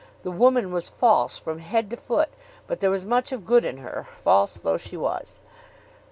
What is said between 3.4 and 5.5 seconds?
good in her, false though she was.